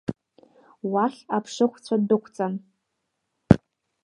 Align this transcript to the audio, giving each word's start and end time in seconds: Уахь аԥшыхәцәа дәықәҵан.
Уахь 0.91 1.21
аԥшыхәцәа 1.35 1.95
дәықәҵан. 2.07 2.53